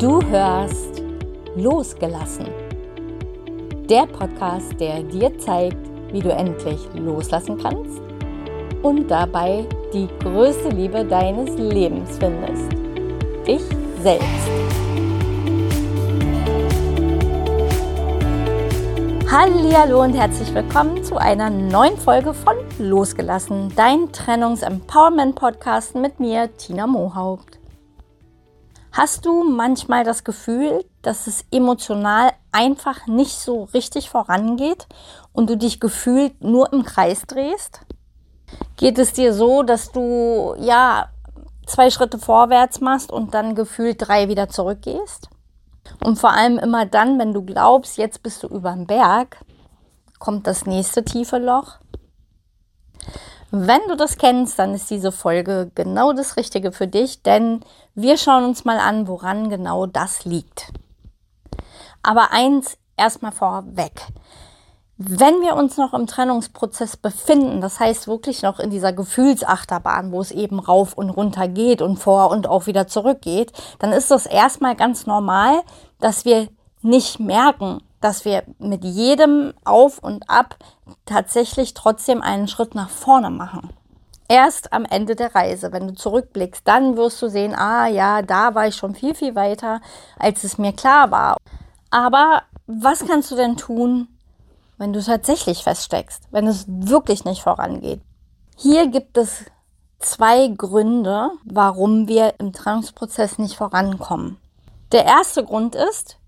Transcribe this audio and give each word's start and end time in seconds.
Du 0.00 0.22
hörst 0.30 1.02
Losgelassen. 1.56 2.46
Der 3.86 4.06
Podcast, 4.06 4.80
der 4.80 5.02
dir 5.02 5.38
zeigt, 5.38 5.76
wie 6.10 6.20
du 6.20 6.30
endlich 6.32 6.78
loslassen 6.94 7.58
kannst 7.58 8.00
und 8.82 9.10
dabei 9.10 9.66
die 9.92 10.08
größte 10.20 10.70
Liebe 10.70 11.04
deines 11.04 11.54
Lebens 11.58 12.16
findest. 12.18 12.72
Dich 13.46 13.60
selbst. 14.02 14.48
Hallo 19.30 20.02
und 20.02 20.14
herzlich 20.14 20.54
willkommen 20.54 21.04
zu 21.04 21.18
einer 21.18 21.50
neuen 21.50 21.98
Folge 21.98 22.32
von 22.32 22.54
Losgelassen, 22.78 23.70
dein 23.76 24.10
Trennungs-Empowerment-Podcast 24.12 25.94
mit 25.94 26.18
mir, 26.20 26.48
Tina 26.56 26.86
Mohaupt. 26.86 27.59
Hast 28.92 29.24
du 29.24 29.44
manchmal 29.44 30.02
das 30.02 30.24
Gefühl, 30.24 30.84
dass 31.02 31.28
es 31.28 31.44
emotional 31.52 32.32
einfach 32.50 33.06
nicht 33.06 33.38
so 33.38 33.64
richtig 33.64 34.10
vorangeht 34.10 34.88
und 35.32 35.48
du 35.48 35.56
dich 35.56 35.78
gefühlt 35.78 36.42
nur 36.42 36.72
im 36.72 36.84
Kreis 36.84 37.22
drehst? 37.22 37.82
Geht 38.76 38.98
es 38.98 39.12
dir 39.12 39.32
so, 39.32 39.62
dass 39.62 39.92
du 39.92 40.56
ja 40.58 41.08
zwei 41.66 41.90
Schritte 41.90 42.18
vorwärts 42.18 42.80
machst 42.80 43.12
und 43.12 43.32
dann 43.32 43.54
gefühlt 43.54 44.08
drei 44.08 44.28
wieder 44.28 44.48
zurückgehst? 44.48 45.28
Und 46.02 46.18
vor 46.18 46.32
allem 46.32 46.58
immer 46.58 46.84
dann, 46.84 47.18
wenn 47.18 47.32
du 47.32 47.42
glaubst, 47.42 47.96
jetzt 47.96 48.22
bist 48.24 48.42
du 48.42 48.48
über 48.48 48.72
den 48.72 48.86
Berg, 48.86 49.38
kommt 50.18 50.48
das 50.48 50.66
nächste 50.66 51.04
tiefe 51.04 51.38
Loch. 51.38 51.78
Wenn 53.52 53.80
du 53.88 53.96
das 53.96 54.16
kennst, 54.16 54.58
dann 54.58 54.74
ist 54.74 54.90
diese 54.90 55.10
Folge 55.10 55.72
genau 55.74 56.12
das 56.12 56.36
Richtige 56.36 56.70
für 56.70 56.86
dich, 56.86 57.22
denn 57.22 57.60
wir 57.94 58.16
schauen 58.16 58.44
uns 58.44 58.64
mal 58.64 58.78
an, 58.78 59.08
woran 59.08 59.50
genau 59.50 59.86
das 59.86 60.24
liegt. 60.24 60.72
Aber 62.02 62.30
eins 62.30 62.78
erstmal 62.96 63.32
vorweg. 63.32 64.06
Wenn 64.96 65.40
wir 65.40 65.56
uns 65.56 65.78
noch 65.78 65.94
im 65.94 66.06
Trennungsprozess 66.06 66.96
befinden, 66.96 67.60
das 67.60 67.80
heißt 67.80 68.06
wirklich 68.06 68.42
noch 68.42 68.60
in 68.60 68.70
dieser 68.70 68.92
Gefühlsachterbahn, 68.92 70.12
wo 70.12 70.20
es 70.20 70.30
eben 70.30 70.58
rauf 70.58 70.92
und 70.92 71.10
runter 71.10 71.48
geht 71.48 71.80
und 71.80 71.96
vor 71.96 72.30
und 72.30 72.46
auch 72.46 72.66
wieder 72.66 72.86
zurückgeht, 72.86 73.52
dann 73.78 73.92
ist 73.92 74.10
das 74.10 74.26
erstmal 74.26 74.76
ganz 74.76 75.06
normal, 75.06 75.62
dass 75.98 76.26
wir 76.26 76.48
nicht 76.82 77.18
merken, 77.18 77.80
dass 78.00 78.24
wir 78.24 78.44
mit 78.58 78.84
jedem 78.84 79.52
Auf 79.64 79.98
und 79.98 80.28
Ab 80.28 80.56
tatsächlich 81.04 81.74
trotzdem 81.74 82.22
einen 82.22 82.48
Schritt 82.48 82.74
nach 82.74 82.90
vorne 82.90 83.30
machen. 83.30 83.70
Erst 84.28 84.72
am 84.72 84.84
Ende 84.84 85.16
der 85.16 85.34
Reise, 85.34 85.72
wenn 85.72 85.88
du 85.88 85.94
zurückblickst, 85.94 86.62
dann 86.64 86.96
wirst 86.96 87.20
du 87.20 87.28
sehen, 87.28 87.54
ah 87.54 87.88
ja, 87.88 88.22
da 88.22 88.54
war 88.54 88.68
ich 88.68 88.76
schon 88.76 88.94
viel, 88.94 89.14
viel 89.14 89.34
weiter, 89.34 89.80
als 90.18 90.44
es 90.44 90.56
mir 90.56 90.72
klar 90.72 91.10
war. 91.10 91.36
Aber 91.90 92.42
was 92.68 93.04
kannst 93.04 93.30
du 93.32 93.36
denn 93.36 93.56
tun, 93.56 94.06
wenn 94.78 94.92
du 94.92 95.02
tatsächlich 95.02 95.64
feststeckst, 95.64 96.28
wenn 96.30 96.46
es 96.46 96.64
wirklich 96.68 97.24
nicht 97.24 97.42
vorangeht? 97.42 98.00
Hier 98.56 98.86
gibt 98.86 99.16
es 99.16 99.46
zwei 99.98 100.46
Gründe, 100.46 101.32
warum 101.44 102.06
wir 102.06 102.34
im 102.38 102.52
Trennungsprozess 102.52 103.38
nicht 103.38 103.56
vorankommen. 103.56 104.38
Der 104.92 105.06
erste 105.06 105.44
Grund 105.44 105.74
ist, 105.74 106.19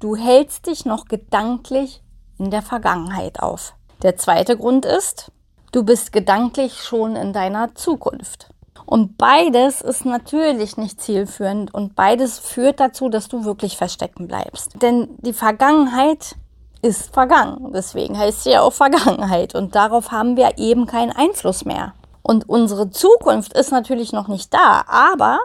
Du 0.00 0.14
hältst 0.14 0.68
dich 0.68 0.84
noch 0.84 1.06
gedanklich 1.06 2.04
in 2.38 2.52
der 2.52 2.62
Vergangenheit 2.62 3.40
auf. 3.40 3.74
Der 4.00 4.16
zweite 4.16 4.56
Grund 4.56 4.84
ist, 4.84 5.32
du 5.72 5.82
bist 5.82 6.12
gedanklich 6.12 6.84
schon 6.84 7.16
in 7.16 7.32
deiner 7.32 7.74
Zukunft. 7.74 8.48
Und 8.86 9.18
beides 9.18 9.80
ist 9.80 10.04
natürlich 10.04 10.76
nicht 10.76 11.00
zielführend 11.00 11.74
und 11.74 11.96
beides 11.96 12.38
führt 12.38 12.78
dazu, 12.78 13.08
dass 13.08 13.26
du 13.26 13.44
wirklich 13.44 13.76
verstecken 13.76 14.28
bleibst. 14.28 14.80
Denn 14.80 15.08
die 15.18 15.32
Vergangenheit 15.32 16.36
ist 16.80 17.12
vergangen. 17.12 17.72
Deswegen 17.72 18.16
heißt 18.16 18.44
sie 18.44 18.50
ja 18.50 18.62
auch 18.62 18.72
Vergangenheit. 18.72 19.56
Und 19.56 19.74
darauf 19.74 20.12
haben 20.12 20.36
wir 20.36 20.58
eben 20.58 20.86
keinen 20.86 21.10
Einfluss 21.10 21.64
mehr. 21.64 21.92
Und 22.22 22.48
unsere 22.48 22.90
Zukunft 22.90 23.52
ist 23.52 23.72
natürlich 23.72 24.12
noch 24.12 24.28
nicht 24.28 24.54
da, 24.54 24.84
aber 24.86 25.40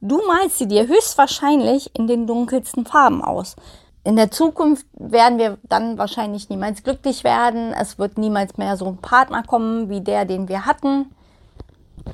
du 0.00 0.22
malst 0.26 0.56
sie 0.56 0.68
dir 0.68 0.86
höchstwahrscheinlich 0.86 1.94
in 1.94 2.06
den 2.06 2.26
dunkelsten 2.26 2.86
Farben 2.86 3.22
aus 3.22 3.56
in 4.02 4.16
der 4.16 4.30
Zukunft 4.30 4.86
werden 4.94 5.38
wir 5.38 5.58
dann 5.64 5.98
wahrscheinlich 5.98 6.48
niemals 6.48 6.82
glücklich 6.82 7.22
werden. 7.22 7.74
Es 7.74 7.98
wird 7.98 8.16
niemals 8.16 8.56
mehr 8.56 8.76
so 8.76 8.86
ein 8.86 8.98
Partner 8.98 9.42
kommen 9.42 9.88
wie 9.90 10.00
der, 10.00 10.24
den 10.24 10.48
wir 10.48 10.64
hatten. 10.64 11.14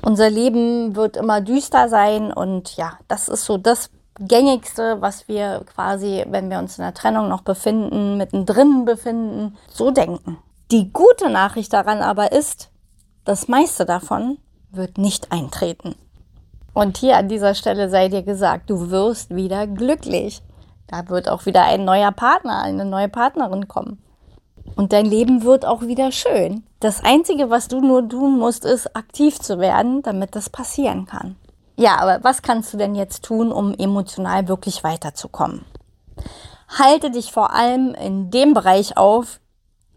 Unser 0.01 0.29
Leben 0.29 0.95
wird 0.95 1.15
immer 1.15 1.39
düster 1.41 1.87
sein 1.87 2.31
und 2.33 2.75
ja, 2.75 2.99
das 3.07 3.29
ist 3.29 3.45
so 3.45 3.57
das 3.57 3.89
gängigste, 4.19 5.01
was 5.01 5.27
wir 5.27 5.63
quasi, 5.73 6.25
wenn 6.27 6.49
wir 6.49 6.59
uns 6.59 6.77
in 6.77 6.83
der 6.83 6.93
Trennung 6.93 7.29
noch 7.29 7.41
befinden, 7.41 8.17
mittendrin 8.17 8.83
befinden, 8.83 9.57
so 9.69 9.91
denken. 9.91 10.37
Die 10.71 10.91
gute 10.91 11.29
Nachricht 11.29 11.71
daran 11.71 12.01
aber 12.01 12.33
ist, 12.33 12.69
das 13.23 13.47
meiste 13.47 13.85
davon 13.85 14.37
wird 14.71 14.97
nicht 14.97 15.31
eintreten. 15.31 15.95
Und 16.73 16.97
hier 16.97 17.17
an 17.17 17.29
dieser 17.29 17.55
Stelle 17.55 17.89
sei 17.89 18.09
dir 18.09 18.23
gesagt, 18.23 18.69
du 18.69 18.89
wirst 18.91 19.33
wieder 19.33 19.65
glücklich. 19.67 20.41
Da 20.87 21.09
wird 21.09 21.29
auch 21.29 21.45
wieder 21.45 21.63
ein 21.63 21.85
neuer 21.85 22.11
Partner, 22.11 22.61
eine 22.61 22.85
neue 22.85 23.09
Partnerin 23.09 23.67
kommen. 23.67 24.01
Und 24.75 24.93
dein 24.93 25.05
Leben 25.05 25.43
wird 25.43 25.65
auch 25.65 25.81
wieder 25.81 26.11
schön. 26.11 26.63
Das 26.79 27.03
Einzige, 27.03 27.49
was 27.49 27.67
du 27.67 27.81
nur 27.81 28.07
tun 28.07 28.37
musst, 28.37 28.63
ist 28.63 28.95
aktiv 28.95 29.39
zu 29.39 29.59
werden, 29.59 30.01
damit 30.01 30.35
das 30.35 30.49
passieren 30.49 31.05
kann. 31.05 31.35
Ja, 31.75 31.97
aber 31.99 32.23
was 32.23 32.41
kannst 32.41 32.73
du 32.73 32.77
denn 32.77 32.95
jetzt 32.95 33.23
tun, 33.23 33.51
um 33.51 33.73
emotional 33.73 34.47
wirklich 34.47 34.83
weiterzukommen? 34.83 35.65
Halte 36.67 37.11
dich 37.11 37.31
vor 37.31 37.53
allem 37.53 37.93
in 37.95 38.29
dem 38.29 38.53
Bereich 38.53 38.97
auf, 38.97 39.39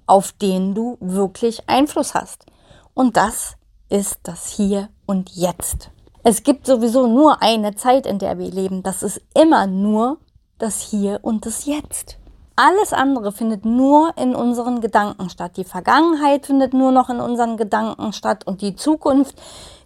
auf 0.07 0.33
den 0.33 0.75
du 0.75 0.99
wirklich 1.01 1.69
Einfluss 1.69 2.15
hast. 2.15 2.47
Und 2.95 3.17
das 3.17 3.57
ist 3.89 4.21
das 4.23 4.49
Hier 4.49 4.89
und 5.07 5.31
Jetzt. 5.31 5.91
Es 6.23 6.43
gibt 6.43 6.67
sowieso 6.67 7.07
nur 7.07 7.43
eine 7.43 7.75
Zeit, 7.75 8.07
in 8.07 8.19
der 8.19 8.39
wir 8.39 8.51
leben. 8.51 8.83
Das 8.83 9.03
ist 9.03 9.21
immer 9.35 9.67
nur 9.67 10.19
das 10.61 10.81
Hier 10.81 11.21
und 11.23 11.47
das 11.47 11.65
Jetzt. 11.65 12.19
Alles 12.55 12.93
andere 12.93 13.33
findet 13.33 13.65
nur 13.65 14.13
in 14.19 14.35
unseren 14.35 14.83
Gedanken 14.83 15.31
statt. 15.31 15.53
Die 15.57 15.65
Vergangenheit 15.65 16.45
findet 16.45 16.75
nur 16.75 16.93
noch 16.93 17.09
in 17.09 17.19
unseren 17.19 17.57
Gedanken 17.57 18.13
statt 18.13 18.47
und 18.47 18.61
die 18.61 18.77
Zukunft, 18.77 19.35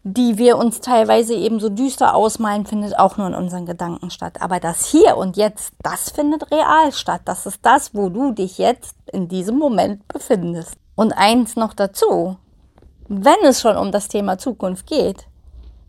die 0.03 0.39
wir 0.39 0.59
uns 0.59 0.81
teilweise 0.81 1.35
eben 1.35 1.61
so 1.61 1.69
düster 1.69 2.17
ausmalen, 2.17 2.67
findet 2.67 2.99
auch 2.99 3.17
nur 3.17 3.29
in 3.29 3.35
unseren 3.35 3.65
Gedanken 3.65 4.11
statt. 4.11 4.43
Aber 4.43 4.59
das 4.59 4.87
Hier 4.87 5.17
und 5.17 5.37
Jetzt, 5.37 5.73
das 5.83 6.11
findet 6.11 6.51
real 6.51 6.91
statt. 6.91 7.23
Das 7.27 7.47
ist 7.47 7.61
das, 7.63 7.95
wo 7.95 8.09
du 8.09 8.33
dich 8.33 8.59
jetzt 8.59 8.97
in 9.13 9.29
diesem 9.29 9.57
Moment 9.57 10.09
befindest. 10.09 10.75
Und 10.97 11.13
eins 11.13 11.55
noch 11.55 11.75
dazu, 11.75 12.37
wenn 13.07 13.45
es 13.45 13.61
schon 13.61 13.77
um 13.77 13.93
das 13.93 14.09
Thema 14.09 14.37
Zukunft 14.39 14.89
geht, 14.89 15.29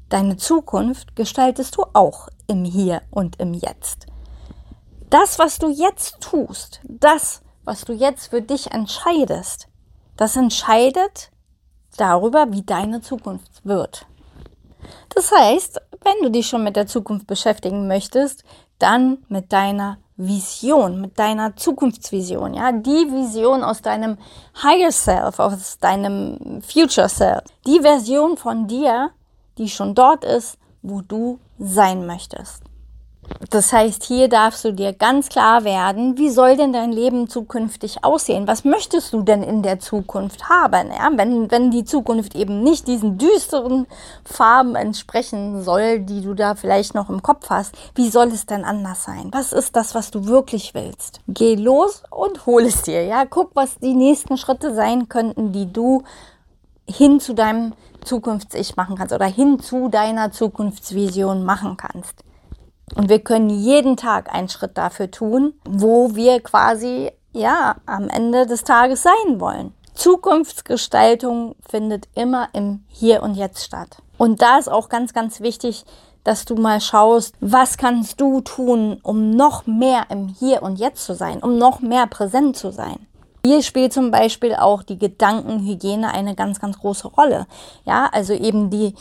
deine 0.10 0.38
Zukunft 0.38 1.16
gestaltest 1.16 1.76
du 1.78 1.86
auch 1.94 2.28
im 2.46 2.64
Hier 2.64 3.02
und 3.10 3.40
im 3.40 3.56
Jetzt 3.56 4.06
das, 5.10 5.40
was 5.40 5.58
du 5.60 5.70
jetzt 5.70 6.20
tust, 6.22 6.82
das, 6.84 7.42
was 7.64 7.86
du 7.86 7.94
jetzt 7.94 8.28
für 8.28 8.42
dich 8.42 8.72
entscheidest, 8.72 9.68
das 10.18 10.36
entscheidet 10.36 11.32
darüber, 11.98 12.52
wie 12.52 12.64
deine 12.64 13.02
Zukunft 13.02 13.66
wird. 13.66 14.06
Das 15.14 15.32
heißt, 15.32 15.82
wenn 16.04 16.22
du 16.22 16.30
dich 16.30 16.48
schon 16.48 16.64
mit 16.64 16.76
der 16.76 16.88
Zukunft 16.88 17.28
beschäftigen 17.28 17.88
möchtest, 17.88 18.44
dann 18.80 19.20
mit 19.30 19.52
deiner 19.52 19.98
Vision, 20.18 21.02
mit 21.02 21.20
deiner 21.20 21.56
Zukunftsvision, 21.56 22.54
ja, 22.54 22.72
die 22.72 23.12
Vision 23.12 23.64
aus 23.64 23.82
deinem 23.82 24.18
Higher 24.62 24.92
Self, 24.92 25.40
aus 25.40 25.78
deinem 25.80 26.62
Future 26.62 27.10
Self, 27.10 27.42
die 27.66 27.80
Version 27.82 28.38
von 28.38 28.68
dir, 28.68 29.12
die 29.58 29.70
schon 29.70 29.96
dort 29.96 30.24
ist, 30.24 30.58
wo 30.82 31.02
du 31.02 31.40
sein 31.58 32.06
möchtest. 32.06 32.64
Das 33.50 33.74
heißt, 33.74 34.04
hier 34.04 34.28
darfst 34.28 34.66
du 34.66 34.74
dir 34.74 34.94
ganz 34.94 35.30
klar 35.30 35.64
werden, 35.64 36.18
wie 36.18 36.30
soll 36.30 36.58
denn 36.58 36.74
dein 36.74 36.92
Leben 36.92 37.28
zukünftig 37.28 38.04
aussehen? 38.04 38.48
Was 38.48 38.66
möchtest 38.66 39.14
du 39.14 39.22
denn 39.22 39.44
in 39.44 39.64
der 39.64 39.80
Zukunft 39.80 40.50
haben? 40.50 40.92
Ja, 40.92 41.10
wenn, 41.16 41.50
wenn 41.52 41.72
die 41.72 41.86
Zukunft 41.86 42.36
eben 42.36 42.64
nicht 42.64 42.88
diesen 42.88 43.18
düsteren 43.18 43.88
Farben 44.24 44.76
entsprechen 44.76 45.64
soll, 45.64 46.00
die 46.00 46.22
du 46.22 46.34
da 46.34 46.56
vielleicht 46.56 46.96
noch 46.96 47.10
im 47.10 47.22
Kopf 47.22 47.50
hast, 47.50 47.76
wie 47.96 48.10
soll 48.10 48.28
es 48.28 48.46
denn 48.46 48.64
anders 48.64 49.04
sein? 49.04 49.30
Was 49.32 49.54
ist 49.54 49.76
das, 49.76 49.96
was 49.96 50.12
du 50.12 50.26
wirklich 50.26 50.74
willst? 50.74 51.22
Geh 51.28 51.56
los 51.56 52.04
und 52.10 52.46
hol 52.46 52.64
es 52.64 52.82
dir. 52.84 53.04
Ja, 53.06 53.26
guck, 53.26 53.52
was 53.56 53.80
die 53.80 53.96
nächsten 53.96 54.38
Schritte 54.38 54.74
sein 54.74 55.10
könnten, 55.10 55.52
die 55.52 55.72
du 55.72 56.04
hin 56.88 57.20
zu 57.20 57.34
deinem 57.34 57.74
Zukunfts-Ich 58.04 58.76
machen 58.76 58.96
kannst 58.96 59.14
oder 59.14 59.26
hin 59.26 59.60
zu 59.60 59.90
deiner 59.90 60.32
Zukunftsvision 60.32 61.44
machen 61.44 61.78
kannst. 61.78 62.24
Und 62.94 63.10
wir 63.10 63.20
können 63.20 63.50
jeden 63.50 63.98
Tag 63.98 64.34
einen 64.34 64.50
Schritt 64.50 64.78
dafür 64.78 65.10
tun, 65.10 65.54
wo 65.68 66.14
wir 66.16 66.40
quasi, 66.42 67.12
ja, 67.34 67.76
am 67.86 68.10
Ende 68.10 68.46
des 68.46 68.64
Tages 68.64 69.04
sein 69.04 69.40
wollen. 69.40 69.74
Zukunftsgestaltung 69.96 71.56
findet 71.68 72.08
immer 72.14 72.50
im 72.54 72.84
Hier 72.88 73.24
und 73.24 73.36
Jetzt 73.36 73.64
statt. 73.64 73.98
Und 74.18 74.42
da 74.42 74.60
ist 74.60 74.70
auch 74.70 74.90
ganz, 74.90 75.14
ganz 75.14 75.40
wichtig, 75.40 75.86
dass 76.24 76.46
du 76.46 76.56
mal 76.56 76.82
schaust, 76.82 77.36
was 77.40 77.78
kannst 77.78 78.20
du 78.20 78.42
tun, 78.42 79.00
um 79.04 79.32
noch 79.32 79.66
mehr 79.66 80.08
im 80.10 80.28
Hier 80.28 80.64
und 80.64 80.78
Jetzt 80.78 81.06
zu 81.06 81.16
sein, 81.16 81.42
um 81.42 81.58
noch 81.58 81.80
mehr 81.80 82.08
präsent 82.08 82.58
zu 82.58 82.72
sein. 82.72 83.08
Hier 83.46 83.62
spielt 83.62 83.94
zum 83.94 84.10
Beispiel 84.10 84.56
auch 84.56 84.82
die 84.82 84.98
Gedankenhygiene 84.98 86.12
eine 86.12 86.34
ganz, 86.34 86.60
ganz 86.60 86.80
große 86.80 87.10
Rolle. 87.10 87.46
Ja, 87.86 88.10
also 88.12 88.34
eben 88.34 88.72
die, 88.72 88.96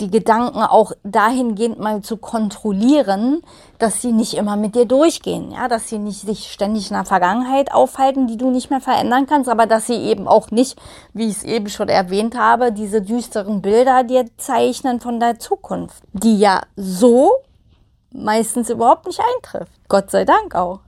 die 0.00 0.10
Gedanken 0.10 0.62
auch 0.62 0.92
dahingehend 1.02 1.78
mal 1.78 2.02
zu 2.02 2.16
kontrollieren, 2.16 3.42
dass 3.78 4.02
sie 4.02 4.12
nicht 4.12 4.34
immer 4.34 4.56
mit 4.56 4.74
dir 4.74 4.86
durchgehen, 4.86 5.52
ja, 5.52 5.68
dass 5.68 5.88
sie 5.88 5.98
nicht 5.98 6.20
sich 6.20 6.50
ständig 6.52 6.90
in 6.90 6.96
der 6.96 7.04
Vergangenheit 7.04 7.72
aufhalten, 7.72 8.26
die 8.26 8.36
du 8.36 8.50
nicht 8.50 8.70
mehr 8.70 8.80
verändern 8.80 9.26
kannst, 9.26 9.48
aber 9.48 9.66
dass 9.66 9.86
sie 9.86 9.96
eben 9.96 10.26
auch 10.26 10.50
nicht, 10.50 10.80
wie 11.12 11.28
ich 11.28 11.38
es 11.38 11.44
eben 11.44 11.68
schon 11.68 11.88
erwähnt 11.88 12.36
habe, 12.36 12.72
diese 12.72 13.02
düsteren 13.02 13.62
Bilder 13.62 14.04
dir 14.04 14.26
zeichnen 14.36 15.00
von 15.00 15.20
der 15.20 15.38
Zukunft, 15.38 16.02
die 16.12 16.38
ja 16.38 16.62
so 16.76 17.32
meistens 18.12 18.70
überhaupt 18.70 19.06
nicht 19.06 19.20
eintrifft. 19.36 19.72
Gott 19.88 20.10
sei 20.10 20.24
Dank 20.24 20.54
auch. 20.54 20.80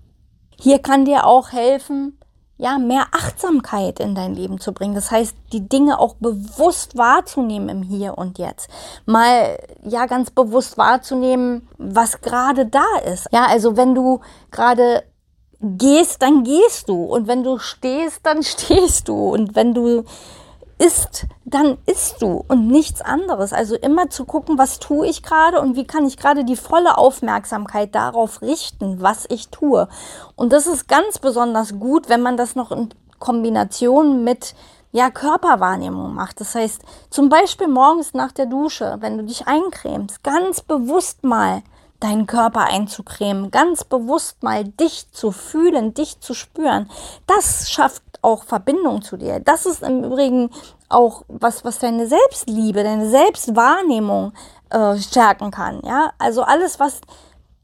Hier 0.59 0.79
kann 0.79 1.05
dir 1.05 1.27
auch 1.27 1.53
helfen, 1.53 2.19
ja, 2.59 2.79
mehr 2.79 3.07
Achtsamkeit 3.13 3.99
in 3.99 4.15
dein 4.15 4.35
Leben 4.35 4.61
zu 4.61 4.73
bringen. 4.73 4.95
Das 4.95 5.11
heißt, 5.11 5.35
die 5.53 5.69
Dinge 5.69 5.99
auch 5.99 6.15
bewusst 6.15 6.97
wahrzunehmen 6.97 7.69
im 7.69 7.83
Hier 7.83 8.17
und 8.19 8.39
Jetzt. 8.39 8.69
Mal, 9.05 9.59
ja, 9.83 10.07
ganz 10.07 10.31
bewusst 10.31 10.79
wahrzunehmen, 10.79 11.69
was 11.79 12.21
gerade 12.21 12.67
da 12.67 12.87
ist. 13.05 13.27
Ja, 13.33 13.47
also 13.47 13.77
wenn 13.77 13.95
du 13.95 14.21
gerade 14.51 15.03
gehst, 15.61 16.23
dann 16.23 16.45
gehst 16.45 16.89
du. 16.89 17.03
Und 17.03 17.27
wenn 17.27 17.43
du 17.43 17.59
stehst, 17.59 18.21
dann 18.25 18.43
stehst 18.43 19.09
du. 19.09 19.31
Und 19.31 19.55
wenn 19.57 19.75
du 19.75 20.05
isst, 20.83 21.27
dann 21.45 21.79
isst 21.87 22.21
du 22.23 22.45
und 22.49 22.67
nichts 22.67 23.01
anderes. 23.01 23.53
Also 23.53 23.77
immer 23.77 24.11
zu 24.11 24.25
gucken, 24.25 24.59
was 24.59 24.81
tue 24.81 25.07
ich 25.07 25.23
gerade 25.23 25.61
und 25.61 25.77
wie 25.77 25.87
kann 25.87 26.07
ich 26.07 26.17
gerade 26.17 26.45
die 26.45 26.57
volle 26.57 26.99
Aufmerksamkeit 26.99 27.95
darauf 27.95 28.43
richten, 28.43 29.01
was 29.01 29.27
ich 29.29 29.49
tue. 29.49 29.89
Und 30.35 30.53
das 30.53 30.67
ist 30.67 30.89
ganz 30.89 31.21
besonders 31.21 31.79
gut, 31.79 32.09
wenn 32.09 32.21
man 32.21 32.37
das 32.37 32.57
noch 32.57 32.73
in 32.73 32.89
Kombination 33.21 34.25
mit 34.25 34.57
ja, 34.91 35.11
Körperwahrnehmung 35.11 36.15
macht. 36.15 36.41
Das 36.41 36.55
heißt, 36.57 36.83
zum 37.11 37.29
Beispiel 37.29 37.69
morgens 37.69 38.13
nach 38.13 38.33
der 38.33 38.47
Dusche, 38.47 38.97
wenn 39.01 39.17
du 39.17 39.25
dich 39.25 39.47
eincremst, 39.47 40.25
ganz 40.25 40.61
bewusst 40.61 41.23
mal 41.23 41.63
deinen 42.01 42.27
Körper 42.27 42.65
einzucremen, 42.65 43.53
ganz 43.53 43.85
bewusst 43.85 44.43
mal 44.43 44.65
dich 44.65 45.11
zu 45.13 45.31
fühlen, 45.31 45.95
dich 45.95 46.19
zu 46.21 46.35
spüren. 46.35 46.91
Das 47.29 47.71
schafft 47.71 48.03
auch 48.23 48.45
Verbindung 48.45 49.03
zu 49.03 49.17
dir. 49.17 49.41
Das 49.41 49.67
ist 49.67 49.83
im 49.83 50.05
Übrigen 50.05 50.51
auch 50.89 51.25
was, 51.29 51.65
was 51.65 51.79
deine 51.79 52.07
Selbstliebe, 52.07 52.85
deine 52.85 53.11
Selbstwahrnehmung 53.11 54.33
äh, 54.71 54.97
stärken 54.97 55.51
kann. 55.51 55.83
Ja, 55.85 56.13
also 56.19 56.43
alles, 56.43 56.81
was 56.81 57.01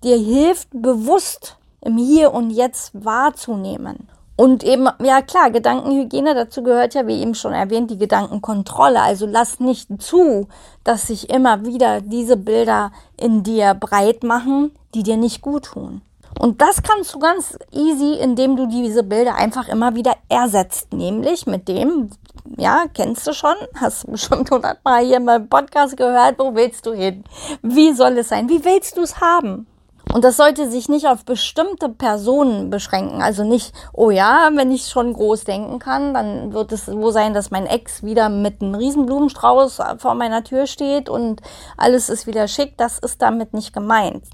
dir 0.02 0.16
hilft, 0.16 0.69
bewusst 0.72 1.56
im 1.81 1.96
Hier 1.96 2.32
und 2.32 2.50
Jetzt 2.50 2.93
wahrzunehmen. 3.05 4.08
Und 4.37 4.62
eben, 4.62 4.88
ja 5.02 5.20
klar, 5.20 5.50
Gedankenhygiene, 5.50 6.32
dazu 6.32 6.62
gehört 6.62 6.94
ja, 6.94 7.08
wie 7.08 7.20
eben 7.20 7.34
schon 7.34 7.52
erwähnt, 7.52 7.90
die 7.90 7.99
Gedankenkontrolle. 7.99 9.00
Also 9.00 9.26
lass 9.26 9.58
nicht 9.58 9.88
zu, 10.00 10.46
dass 10.84 11.08
sich 11.08 11.28
immer 11.28 11.64
wieder 11.64 12.00
diese 12.00 12.37
Bilder 12.37 12.93
in 13.16 13.43
dir 13.43 13.75
breit 13.75 14.22
machen, 14.22 14.70
die 14.94 15.02
dir 15.02 15.16
nicht 15.16 15.43
gut 15.43 15.64
tun. 15.64 16.02
Und 16.38 16.62
das 16.62 16.82
kannst 16.82 17.12
du 17.14 17.19
ganz 17.19 17.58
easy, 17.73 18.14
indem 18.20 18.56
du 18.56 18.67
diese 18.67 19.02
Bilder 19.02 19.35
einfach 19.35 19.69
immer 19.69 19.96
wieder 19.96 20.14
ersetzt, 20.29 20.93
nämlich 20.93 21.46
mit 21.46 21.67
dem, 21.67 22.11
ja, 22.56 22.85
kennst 22.94 23.26
du 23.26 23.32
schon, 23.32 23.56
hast 23.75 24.05
du 24.05 24.12
bestimmt 24.12 24.50
hundertmal 24.50 25.05
hier 25.05 25.17
in 25.17 25.25
meinem 25.25 25.49
Podcast 25.49 25.96
gehört, 25.96 26.38
wo 26.38 26.55
willst 26.55 26.87
du 26.87 26.93
hin? 26.93 27.25
Wie 27.62 27.93
soll 27.93 28.19
es 28.19 28.29
sein? 28.29 28.49
Wie 28.49 28.64
willst 28.64 28.96
du 28.96 29.02
es 29.02 29.20
haben? 29.20 29.67
Und 30.14 30.25
das 30.25 30.38
sollte 30.38 30.70
sich 30.70 30.88
nicht 30.88 31.06
auf 31.06 31.25
bestimmte 31.25 31.90
Personen 31.90 32.70
beschränken. 32.70 33.20
Also 33.20 33.44
nicht, 33.44 33.75
oh 33.93 34.11
ja, 34.11 34.49
wenn 34.55 34.73
ich 34.73 34.87
schon 34.87 35.12
groß 35.12 35.44
denken 35.44 35.79
kann, 35.79 36.14
dann 36.14 36.55
wird 36.55 36.73
es 36.73 36.87
so 36.87 37.11
sein, 37.11 37.35
dass 37.35 37.50
mein 37.50 37.67
Ex 37.67 38.02
wieder 38.02 38.31
mit 38.31 38.62
einem 38.62 38.75
Riesenblumenstrauß 38.75 39.81
vor 39.99 40.14
meiner 40.14 40.44
Tür 40.44 40.67
steht 40.67 41.11
und 41.11 41.43
alles 41.76 42.08
ist 42.08 42.26
wieder 42.26 42.49
schick. 42.49 42.79
Das 42.79 42.99
ist 42.99 43.20
damit 43.20 43.52
nicht 43.52 43.75
gemeint, 43.75 44.25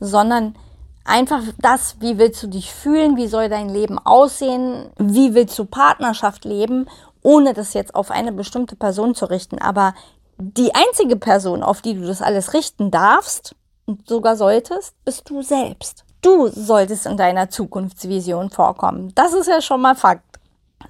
sondern 0.00 0.56
einfach 1.04 1.42
das, 1.58 1.96
wie 2.00 2.18
willst 2.18 2.42
du 2.42 2.46
dich 2.46 2.72
fühlen, 2.72 3.16
wie 3.16 3.26
soll 3.26 3.48
dein 3.48 3.68
Leben 3.68 3.98
aussehen, 3.98 4.90
wie 4.98 5.34
willst 5.34 5.58
du 5.58 5.64
Partnerschaft 5.64 6.44
leben, 6.44 6.86
ohne 7.22 7.54
das 7.54 7.74
jetzt 7.74 7.94
auf 7.94 8.10
eine 8.10 8.32
bestimmte 8.32 8.76
Person 8.76 9.14
zu 9.14 9.26
richten. 9.26 9.60
Aber 9.60 9.94
die 10.38 10.74
einzige 10.74 11.16
Person, 11.16 11.62
auf 11.62 11.82
die 11.82 11.94
du 11.94 12.06
das 12.06 12.22
alles 12.22 12.54
richten 12.54 12.90
darfst 12.90 13.54
und 13.86 14.08
sogar 14.08 14.36
solltest, 14.36 14.94
bist 15.04 15.28
du 15.28 15.42
selbst. 15.42 16.04
Du 16.22 16.48
solltest 16.48 17.06
in 17.06 17.16
deiner 17.16 17.48
Zukunftsvision 17.48 18.50
vorkommen. 18.50 19.12
Das 19.14 19.32
ist 19.32 19.48
ja 19.48 19.60
schon 19.60 19.80
mal 19.80 19.94
Fakt. 19.94 20.38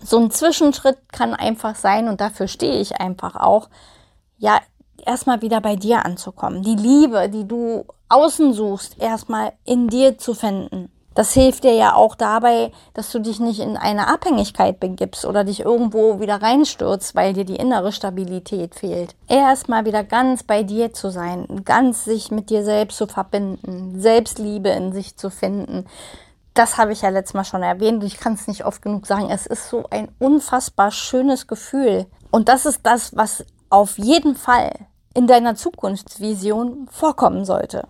So 0.00 0.18
ein 0.18 0.30
Zwischenschritt 0.30 0.98
kann 1.12 1.34
einfach 1.34 1.74
sein 1.74 2.08
und 2.08 2.20
dafür 2.20 2.48
stehe 2.48 2.80
ich 2.80 3.00
einfach 3.00 3.36
auch. 3.36 3.68
Ja, 4.38 4.60
erstmal 5.06 5.42
wieder 5.42 5.60
bei 5.60 5.76
dir 5.76 6.04
anzukommen. 6.04 6.62
Die 6.62 6.76
Liebe, 6.76 7.28
die 7.28 7.46
du 7.46 7.84
außen 8.08 8.52
suchst, 8.52 9.00
erstmal 9.00 9.52
in 9.64 9.88
dir 9.88 10.18
zu 10.18 10.34
finden. 10.34 10.90
Das 11.14 11.32
hilft 11.32 11.64
dir 11.64 11.74
ja 11.74 11.94
auch 11.94 12.14
dabei, 12.14 12.70
dass 12.94 13.10
du 13.10 13.18
dich 13.18 13.40
nicht 13.40 13.58
in 13.58 13.76
eine 13.76 14.06
Abhängigkeit 14.06 14.78
begibst 14.78 15.24
oder 15.24 15.42
dich 15.42 15.60
irgendwo 15.60 16.20
wieder 16.20 16.40
reinstürzt, 16.40 17.16
weil 17.16 17.32
dir 17.32 17.44
die 17.44 17.56
innere 17.56 17.90
Stabilität 17.90 18.76
fehlt. 18.76 19.16
Erstmal 19.28 19.84
wieder 19.84 20.04
ganz 20.04 20.44
bei 20.44 20.62
dir 20.62 20.92
zu 20.92 21.10
sein, 21.10 21.62
ganz 21.64 22.04
sich 22.04 22.30
mit 22.30 22.48
dir 22.48 22.64
selbst 22.64 22.96
zu 22.96 23.06
verbinden, 23.06 24.00
Selbstliebe 24.00 24.68
in 24.68 24.92
sich 24.92 25.16
zu 25.16 25.30
finden. 25.30 25.84
Das 26.54 26.78
habe 26.78 26.92
ich 26.92 27.02
ja 27.02 27.08
letztes 27.08 27.34
Mal 27.34 27.44
schon 27.44 27.62
erwähnt. 27.62 28.04
Ich 28.04 28.18
kann 28.18 28.34
es 28.34 28.46
nicht 28.46 28.64
oft 28.64 28.80
genug 28.80 29.06
sagen. 29.06 29.30
Es 29.30 29.46
ist 29.46 29.68
so 29.68 29.84
ein 29.90 30.08
unfassbar 30.18 30.90
schönes 30.90 31.48
Gefühl. 31.48 32.06
Und 32.30 32.48
das 32.48 32.66
ist 32.66 32.80
das, 32.84 33.16
was 33.16 33.44
auf 33.70 33.98
jeden 33.98 34.36
Fall 34.36 34.72
in 35.14 35.26
deiner 35.26 35.54
Zukunftsvision 35.54 36.88
vorkommen 36.90 37.44
sollte. 37.44 37.88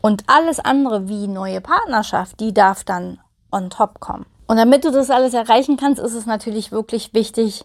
Und 0.00 0.24
alles 0.26 0.60
andere 0.60 1.08
wie 1.08 1.28
neue 1.28 1.60
Partnerschaft, 1.60 2.40
die 2.40 2.52
darf 2.52 2.84
dann 2.84 3.20
on 3.52 3.70
top 3.70 4.00
kommen. 4.00 4.26
Und 4.46 4.56
damit 4.56 4.84
du 4.84 4.90
das 4.90 5.10
alles 5.10 5.32
erreichen 5.32 5.76
kannst, 5.76 6.00
ist 6.00 6.14
es 6.14 6.26
natürlich 6.26 6.72
wirklich 6.72 7.14
wichtig, 7.14 7.64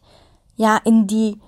ja, 0.56 0.78
in 0.84 1.08
die 1.08 1.40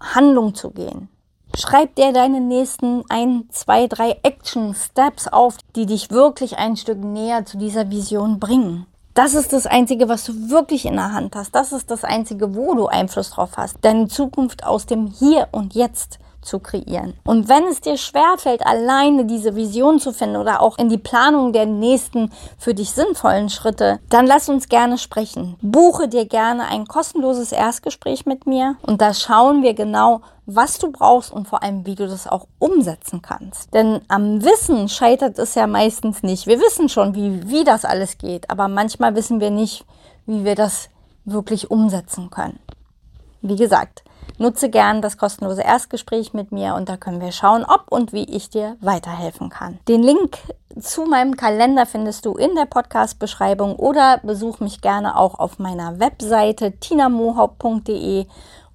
Handlung 0.00 0.54
zu 0.54 0.70
gehen. 0.70 1.08
Schreib 1.54 1.94
dir 1.96 2.12
deine 2.12 2.40
nächsten 2.40 3.04
ein, 3.10 3.44
zwei, 3.50 3.86
drei 3.86 4.18
Action 4.22 4.74
Steps 4.74 5.28
auf, 5.28 5.58
die 5.76 5.84
dich 5.84 6.10
wirklich 6.10 6.56
ein 6.56 6.76
Stück 6.76 6.98
näher 6.98 7.44
zu 7.44 7.58
dieser 7.58 7.90
Vision 7.90 8.40
bringen. 8.40 8.86
Das 9.14 9.34
ist 9.34 9.52
das 9.52 9.66
Einzige, 9.66 10.08
was 10.08 10.24
du 10.24 10.48
wirklich 10.48 10.86
in 10.86 10.94
der 10.94 11.12
Hand 11.12 11.36
hast. 11.36 11.54
Das 11.54 11.72
ist 11.72 11.90
das 11.90 12.02
Einzige, 12.02 12.54
wo 12.54 12.74
du 12.74 12.86
Einfluss 12.86 13.30
drauf 13.30 13.58
hast. 13.58 13.76
Deine 13.82 14.08
Zukunft 14.08 14.64
aus 14.64 14.86
dem 14.86 15.06
Hier 15.06 15.48
und 15.52 15.74
Jetzt 15.74 16.18
zu 16.42 16.58
kreieren. 16.58 17.14
Und 17.24 17.48
wenn 17.48 17.64
es 17.64 17.80
dir 17.80 17.96
schwerfällt, 17.96 18.66
alleine 18.66 19.24
diese 19.24 19.56
Vision 19.56 19.98
zu 19.98 20.12
finden 20.12 20.36
oder 20.36 20.60
auch 20.60 20.78
in 20.78 20.88
die 20.88 20.98
Planung 20.98 21.52
der 21.52 21.66
nächsten 21.66 22.30
für 22.58 22.74
dich 22.74 22.90
sinnvollen 22.90 23.48
Schritte, 23.48 24.00
dann 24.10 24.26
lass 24.26 24.48
uns 24.48 24.68
gerne 24.68 24.98
sprechen. 24.98 25.56
Buche 25.62 26.08
dir 26.08 26.26
gerne 26.26 26.66
ein 26.66 26.86
kostenloses 26.86 27.52
Erstgespräch 27.52 28.26
mit 28.26 28.46
mir 28.46 28.76
und 28.82 29.00
da 29.00 29.14
schauen 29.14 29.62
wir 29.62 29.74
genau, 29.74 30.20
was 30.46 30.78
du 30.78 30.90
brauchst 30.90 31.32
und 31.32 31.46
vor 31.46 31.62
allem, 31.62 31.86
wie 31.86 31.94
du 31.94 32.06
das 32.06 32.26
auch 32.26 32.46
umsetzen 32.58 33.22
kannst. 33.22 33.72
Denn 33.72 34.00
am 34.08 34.42
Wissen 34.42 34.88
scheitert 34.88 35.38
es 35.38 35.54
ja 35.54 35.66
meistens 35.66 36.22
nicht. 36.22 36.46
Wir 36.46 36.58
wissen 36.58 36.88
schon, 36.88 37.14
wie, 37.14 37.48
wie 37.48 37.64
das 37.64 37.84
alles 37.84 38.18
geht, 38.18 38.50
aber 38.50 38.68
manchmal 38.68 39.14
wissen 39.14 39.40
wir 39.40 39.50
nicht, 39.50 39.84
wie 40.26 40.44
wir 40.44 40.56
das 40.56 40.88
wirklich 41.24 41.70
umsetzen 41.70 42.30
können. 42.30 42.58
Wie 43.40 43.56
gesagt, 43.56 44.02
Nutze 44.38 44.70
gern 44.70 45.02
das 45.02 45.18
kostenlose 45.18 45.62
Erstgespräch 45.62 46.32
mit 46.34 46.52
mir 46.52 46.74
und 46.74 46.88
da 46.88 46.96
können 46.96 47.20
wir 47.20 47.32
schauen, 47.32 47.64
ob 47.64 47.90
und 47.90 48.12
wie 48.12 48.24
ich 48.24 48.50
dir 48.50 48.76
weiterhelfen 48.80 49.50
kann. 49.50 49.78
Den 49.88 50.02
Link 50.02 50.38
zu 50.80 51.04
meinem 51.04 51.36
Kalender 51.36 51.86
findest 51.86 52.24
du 52.24 52.34
in 52.34 52.54
der 52.54 52.66
Podcast-Beschreibung 52.66 53.76
oder 53.76 54.18
besuch 54.22 54.60
mich 54.60 54.80
gerne 54.80 55.18
auch 55.18 55.38
auf 55.38 55.58
meiner 55.58 56.00
Webseite 56.00 56.72
tinamohaupt.de 56.72 58.26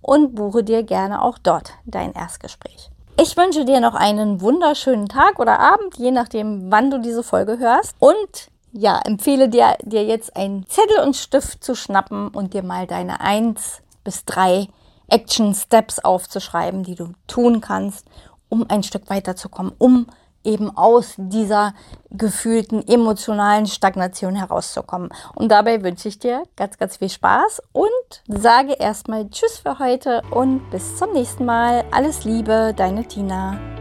und 0.01 0.35
buche 0.35 0.63
dir 0.63 0.83
gerne 0.83 1.21
auch 1.21 1.37
dort 1.37 1.73
dein 1.85 2.13
Erstgespräch. 2.13 2.89
Ich 3.19 3.35
wünsche 3.35 3.65
dir 3.65 3.79
noch 3.79 3.95
einen 3.95 4.41
wunderschönen 4.41 5.07
Tag 5.07 5.39
oder 5.39 5.59
Abend, 5.59 5.97
je 5.97 6.11
nachdem, 6.11 6.71
wann 6.71 6.91
du 6.91 6.99
diese 6.99 7.23
Folge 7.23 7.57
hörst. 7.57 7.95
Und 7.97 8.49
ja, 8.73 8.99
empfehle 9.03 9.49
dir, 9.49 9.75
dir 9.81 10.03
jetzt 10.03 10.35
einen 10.35 10.67
Zettel 10.67 10.99
und 10.99 11.15
Stift 11.15 11.63
zu 11.63 11.73
schnappen 11.73 12.27
und 12.27 12.53
dir 12.53 12.61
mal 12.61 12.85
deine 12.85 13.19
1 13.19 13.81
bis 14.03 14.23
3 14.25 14.67
Action 15.09 15.53
Steps 15.53 15.99
aufzuschreiben, 15.99 16.83
die 16.83 16.95
du 16.95 17.13
tun 17.27 17.61
kannst, 17.61 18.05
um 18.49 18.65
ein 18.69 18.83
Stück 18.83 19.09
weiterzukommen, 19.09 19.73
um 19.77 20.07
eben 20.43 20.75
aus 20.75 21.15
dieser 21.17 21.73
gefühlten 22.09 22.87
emotionalen 22.87 23.67
Stagnation 23.67 24.35
herauszukommen. 24.35 25.09
Und 25.35 25.49
dabei 25.49 25.83
wünsche 25.83 26.07
ich 26.07 26.19
dir 26.19 26.43
ganz, 26.55 26.77
ganz 26.77 26.97
viel 26.97 27.09
Spaß 27.09 27.61
und 27.73 28.23
sage 28.27 28.73
erstmal 28.73 29.29
Tschüss 29.29 29.57
für 29.59 29.77
heute 29.79 30.21
und 30.31 30.69
bis 30.71 30.95
zum 30.97 31.11
nächsten 31.11 31.45
Mal. 31.45 31.83
Alles 31.91 32.23
Liebe, 32.23 32.73
deine 32.75 33.05
Tina. 33.05 33.76